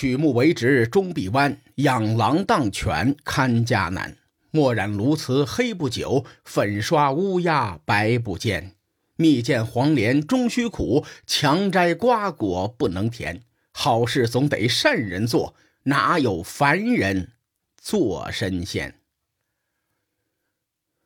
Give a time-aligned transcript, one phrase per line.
[0.00, 4.16] 曲目为直终必弯，养狼当犬看家难。
[4.50, 8.76] 墨染鸬鹚黑不久，粉刷乌鸦白不见。
[9.16, 13.42] 蜜饯黄连终须苦，强摘瓜果不能甜。
[13.72, 17.32] 好事总得善人做，哪有凡人
[17.76, 18.94] 做神仙？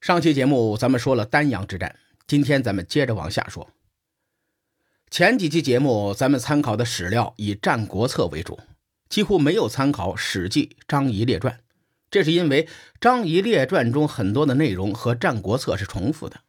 [0.00, 1.96] 上期节目咱们说了丹阳之战，
[2.28, 3.68] 今天咱们接着往下说。
[5.10, 8.56] 前几期节目咱们参考的史料以《战国策》为主，
[9.08, 11.54] 几乎没有参考《史记》《张仪列传》，
[12.10, 12.64] 这是因为
[13.00, 16.40] 《张仪列传》中很多的内容和《战国策》是重复的。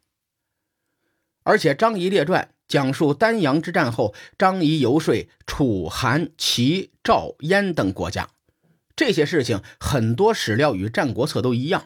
[1.44, 8.30] 而且《张仪列传》讲述丹阳之战后，张仪游说楚、韩、齐、赵、燕等国家，
[8.96, 11.86] 这些事情很多史料与《战国策》都一样，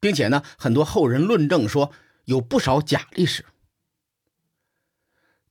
[0.00, 1.92] 并且呢，很多后人论证说
[2.24, 3.44] 有不少假历史。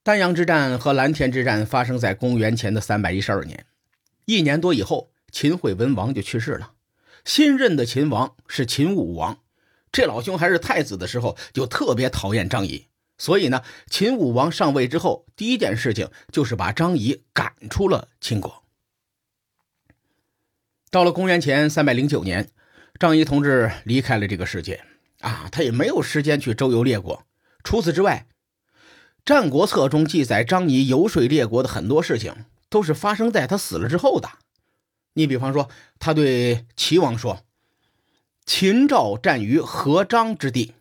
[0.04, 3.66] 丹阳之战和蓝田之战发生在公元前的三百一十二年，
[4.30, 6.74] 一年多以后，秦惠文王就去世了，
[7.26, 9.40] 新任的秦王是秦武王，
[9.92, 12.86] 这老兄还是太子的时候就特别讨厌张仪。
[13.18, 18.64] 所以呢，秦武王上位之后，第一件事情就是把张仪赶出了秦国。
[20.92, 22.52] 到了公元前三百零九年，
[23.00, 24.84] 张仪同志离开了这个世界
[25.22, 27.26] 啊，他也没有时间去周游列国。
[27.64, 28.28] 除此之外，
[29.26, 34.30] 《战国策》中记载张仪游说列国的很多事情，都是发生在他死了之后的。
[35.14, 37.44] 你比方说，他对齐王说
[38.46, 40.76] ：“秦赵战于合漳之地。”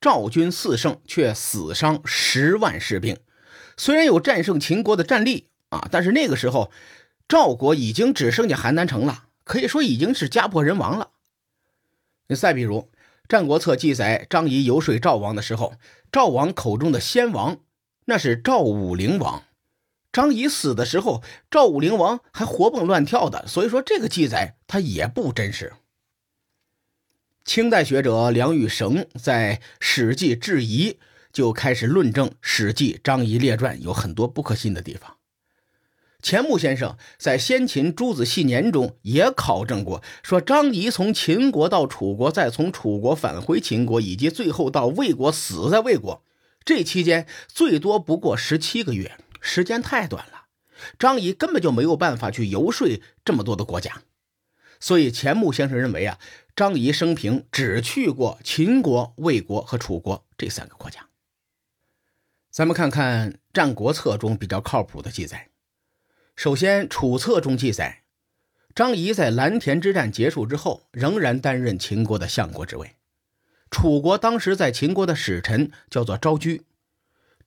[0.00, 3.16] 赵军四胜，却死伤十万士兵。
[3.76, 6.70] 虽然有战胜秦国的战力啊，但是那个时候
[7.26, 11.10] 赵国已经只剩下邯郸城了，可以说已经是家破人亡了。
[12.28, 12.82] 你再比如，
[13.28, 15.74] 《战国策》记载张仪游说赵王的时候，
[16.12, 17.58] 赵王口中的先王
[18.04, 19.42] 那是赵武灵王。
[20.18, 25.74] 张仪死的时候，赵武灵王还活蹦乱跳的，所以说这个记载它也不真实。
[27.44, 30.90] 清代学者梁玉绳在《史记质疑》
[31.32, 35.18] 就开始论证《史记·张仪列传》有很多不可信的地方。
[36.20, 46.24] 钱穆先生在《先秦诸子系年》中也考证过，说张仪从秦国到楚国，再从楚国返回秦国，以及最后到魏国死在魏国，
[46.64, 49.16] 这期间最多不过十七个月，
[49.48, 50.44] 时间太短了。
[50.98, 52.86] 张仪根本就没有办法去游说
[53.24, 54.02] 这么多的国家。
[54.78, 56.18] 所以，钱穆先生认为啊，
[56.54, 61.08] 张仪生平只去过秦国、魏国和楚国这三个国家。
[62.50, 65.48] 咱们看看《战国策》中比较靠谱的记载。
[66.36, 68.04] 首先，《楚策》中记载，
[68.74, 72.94] 张仪在蓝田之战结束之后，仍然担任秦国的相国之位。
[73.70, 76.62] 楚国当时在秦国的使臣叫做昭居，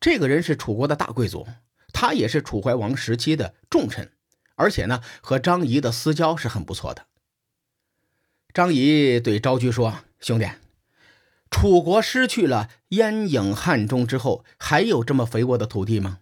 [0.01, 1.47] 这个人是楚国的大贵族，
[1.93, 4.11] 他也是楚怀王时期的重臣，
[4.55, 7.05] 而且呢，和张仪的私交是很不错的。
[8.53, 10.49] 张仪对昭居说：“兄弟，
[11.49, 16.19] 楚国失去了燕郢汉中之后，还有这么肥沃的土地吗？”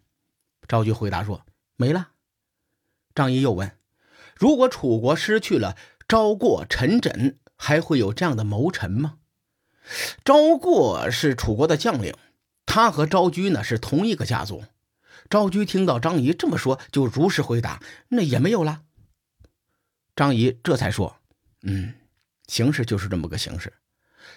[0.68, 2.10] 昭居回答说：“没了。”
[3.16, 3.76] 张仪又问
[4.38, 5.76] ：“如果楚国失去了
[6.08, 9.16] 昭过、陈轸，还会有这样的谋臣吗？”
[10.24, 12.14] 昭过是楚国的将领，
[12.68, 14.64] 他和昭居呢是同一个家族。
[15.30, 18.82] 昭居听到张仪这么说，就如实回答：“那也没有了。”
[20.16, 21.18] 张仪这才说
[21.64, 21.94] ：“嗯。”
[22.48, 23.74] 形势就是这么个形势，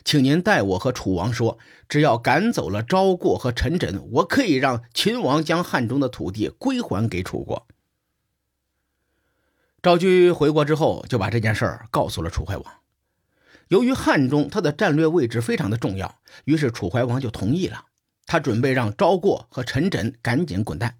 [0.04, 1.58] 请您代我和楚王说，
[1.88, 7.66] 只要赶走了昭过和陈轸，我可以让秦王将汉中的土地归还给楚国。
[9.80, 12.66] 昭居回国之后，就把这件事儿告诉了楚怀王。
[13.68, 17.86] 由于汉中它的战略位置非常的重要，于是楚怀王就同意了，
[18.32, 20.96] 他准备让昭过和陈轸赶紧滚蛋。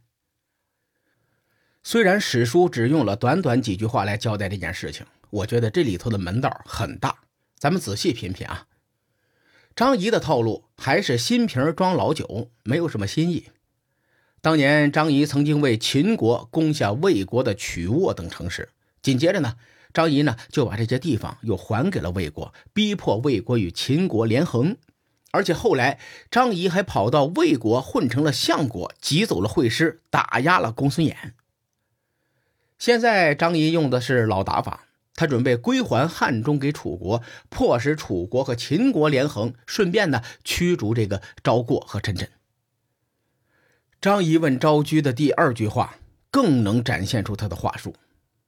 [1.82, 5.06] 虽然史书只用了短短几句话来交代这件事情。
[5.30, 7.20] 我觉得这里头的门道很大，
[7.56, 8.66] 咱们仔细品品啊。
[9.74, 13.48] 张仪的套路还是新瓶装老酒，没有什么新意。
[14.42, 18.68] 当年张仪曾经为秦国攻下魏国的曲沃等城市，
[19.00, 19.56] 紧接着呢，
[19.94, 24.76] 张仪呢就把这些地方又还给了魏国，逼迫魏国与秦国连横。
[25.32, 25.98] 而且后来
[26.30, 31.32] 张仪还跑到魏国混成了相国，挤走了会师，打压了公孙衍。
[32.78, 34.84] 现在张仪用的是老打法。
[35.14, 42.28] 他准备归还汉中给楚国，迫使楚国和秦国连横，顺便呢驱逐这个昭过和陈轸。
[44.00, 45.96] 张仪问昭居的第二句话，
[46.30, 47.94] 更能展现出他的话术，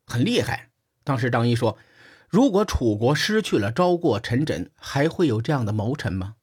[0.07, 0.71] 很厉害。
[1.05, 1.77] 当时张仪说
[2.31, 6.37] ：“如果楚国失去了昭过、陈轸，还会有这样的谋臣吗？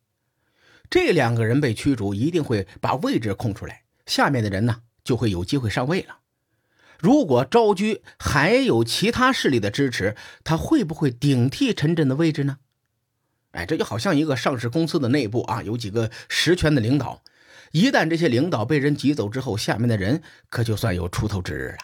[0.92, 6.18] 这两个人被驱逐，一定会把位置空出来，下面的人呢就会有机会上位了。
[7.00, 12.58] 如果昭居还有其他势力的支持，他会不会顶替陈震的位置呢？
[13.54, 17.24] 哎，这就好像一个上市公司的内部啊，有几个实权的领导，
[17.72, 21.78] 一旦这些领导被人挤走之后，下面的人可就算有出头之日了。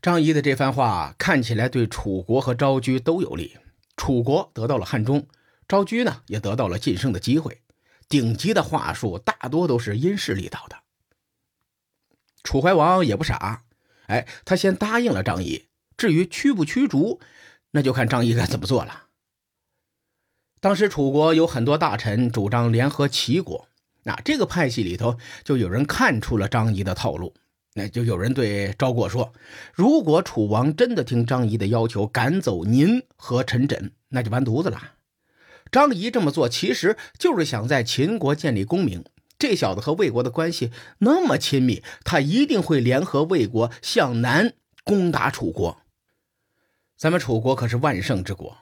[0.00, 3.58] 张仪的这番话看起来对楚国和昭居都有利，
[3.96, 5.26] 楚国得到了汉中，
[5.72, 7.62] 昭居呢也得到了晋升的机会。
[8.06, 10.76] 顶级的话术大多都是因势利导的。
[12.42, 13.62] 楚怀王也不傻，
[14.06, 15.64] 哎，他先答应了张仪。
[15.96, 17.20] 至于驱不驱逐，
[17.70, 19.04] 那就看张仪该怎么做了。
[20.60, 23.66] 当时楚国有很多大臣主张联合齐国，
[24.02, 27.34] 那这个派系里头就有人看出了张仪的套路，
[27.72, 29.32] 那就有人对昭过说
[29.72, 34.96] ：“如果楚王真的听张仪的要求赶走您和陈轸，那就完犊子了。”
[35.72, 39.04] 张仪这么做，其实就是想在秦国建立功名。
[39.38, 44.52] 这小子和魏国的关系那么亲密，他一定会联合魏国向南
[44.84, 45.78] 攻打楚国。
[46.96, 48.58] 咱们楚国可是万圣之国，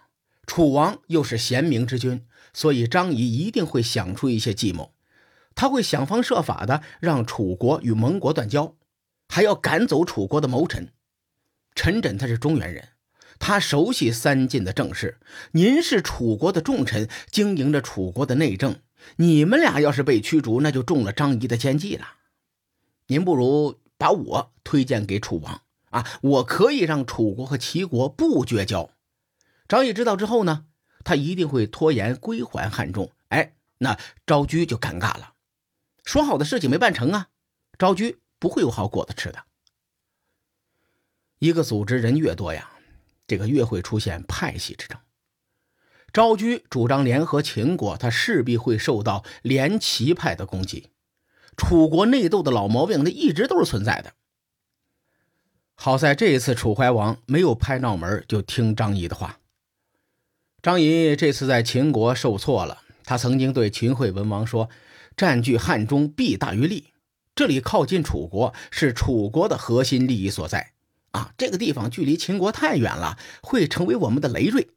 [0.46, 2.24] 楚王又是贤明之君，
[2.54, 4.94] 所以张仪一定会想出一些计谋。
[5.54, 8.76] 他会想方设法的让楚国与盟国断交，
[9.28, 10.92] 还要赶走楚国的谋臣。
[11.74, 12.88] 陈轸他是中原人。
[13.40, 15.18] 他熟悉三晋的政事，
[15.52, 18.80] 您是楚国的重臣，经营着楚国的内政。
[19.16, 22.06] 你们俩要是被驱逐，那就中了张仪的奸计了。
[23.06, 28.90] 您不如把我推荐给楚王啊，我可以让楚国和齐国不绝交。
[29.66, 30.66] 张仪知道之后呢，
[31.02, 33.10] 他一定会拖延归还汉中。
[33.28, 35.32] 哎，那昭居就尴尬了，
[36.04, 37.28] 说好的事情没办成啊，
[37.78, 39.44] 昭居不会有好果子吃的。
[41.38, 42.70] 一个组织人越多呀。
[43.30, 44.98] 这个越会出现派系之争。
[46.12, 50.88] 昭居主张联合秦国，他势必会受到联齐派的攻击。
[51.56, 54.14] 楚国内斗的老毛病，那一直都是存在的。
[55.76, 59.38] 好在这一次楚怀王没有拍脑门，就听张仪的话。
[60.60, 64.68] 张仪这次在秦国受挫了，他曾经对秦惠文王说
[65.16, 66.88] ：“占据汉中弊大于利，
[67.36, 70.72] 这里靠近楚国，是楚国的核心利益所在。”
[71.12, 74.68] 啊，这个地方距离秦国太远了，会成为我们的累赘。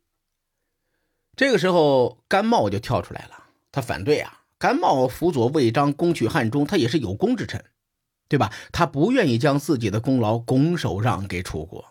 [1.36, 4.42] 这个时候，甘茂就跳出来了，他反对啊。
[4.58, 7.66] 甘茂辅佐魏章攻取汉中，他也是有功之臣，
[8.30, 8.54] 对吧？
[8.72, 11.86] 他不愿意将自己的功劳拱手让给楚国。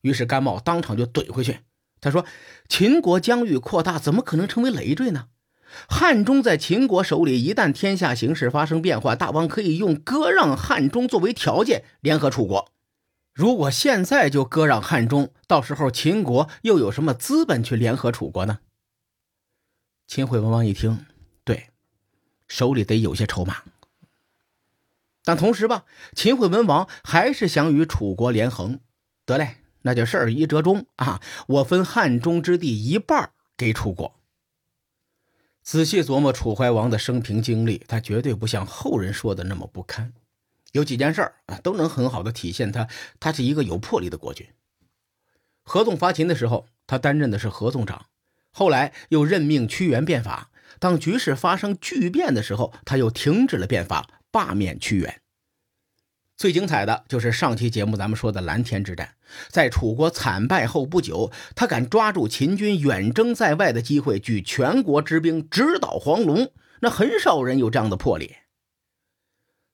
[0.00, 1.60] 于是甘茂当场就怼回去，
[2.00, 2.24] 他说
[2.68, 5.28] ：“秦国疆域扩大，怎么可能成为累赘呢？
[5.88, 12.70] 汉中在秦国手里，一旦天下形势发生变化，大王可以用割让汉中作为条件，联合楚国。”
[13.32, 18.58] 如果现在就割让汉中，到时候秦国又有什么资本去联合楚国呢？
[20.06, 21.06] 秦惠文王一听，
[21.42, 21.70] 对，
[22.46, 23.62] 手里得有些筹码。
[25.24, 25.84] 但同时吧，
[26.14, 28.80] 秦惠文王还是想与楚国连横。
[29.24, 34.14] 得嘞，那就事儿一折中啊，我分汉中之地一半给楚国。
[35.62, 40.12] 仔细琢磨楚怀王的生平经历，他绝对不像后人说的那么不堪。
[40.72, 42.88] 有几件事儿啊，都能很好的体现他，
[43.20, 44.46] 他是一个有魄力的国君。
[45.62, 48.06] 合纵伐秦的时候，他担任的是合纵长，
[48.50, 50.50] 后来又任命屈原变法。
[50.78, 55.20] 当局势发生巨变的时候，他又停止了变法，罢免屈原。
[56.36, 59.14] 最精彩的就是上期节目咱们说的蓝田之战，
[59.48, 68.36] 在楚国惨败后不久，他敢抓住秦军远征在外的机会，举全国之兵直捣黄龙，那很少人有这样的魄力。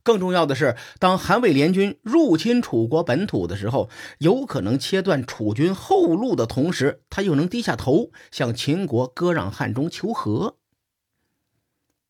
[0.03, 10.57] 更重要的是，当韩魏联军入侵楚国本土的时候，有可能切断楚军后路的同时，他又能低下头向秦国割让汉中求和。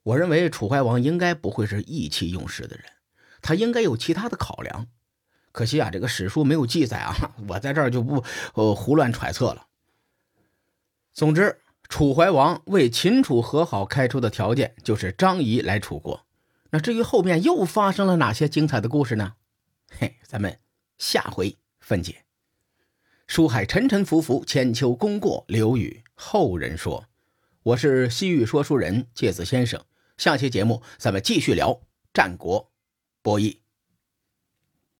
[0.04, 2.84] 我认为楚怀王应该不会是意气用事的人，
[3.42, 4.86] 他应该有其他的考量。
[5.50, 8.22] 可惜啊，这个史书没有记载啊， 我在这儿就不
[8.54, 9.66] 呃胡乱揣测了。
[11.12, 16.27] 总之，楚怀王为秦楚和好开出的条件就是张仪来楚国。
[16.70, 19.34] 那至于后面又发生了哪些精彩的故事呢？
[19.90, 20.58] 嘿，咱们
[20.98, 22.24] 下回分解。
[23.26, 27.06] 书海沉沉浮浮，千秋功过留与后人说。
[27.62, 29.84] 我是西域说书人介子先生。
[30.16, 31.80] 下期节目咱们继续聊
[32.12, 32.70] 战国
[33.22, 33.58] 博弈。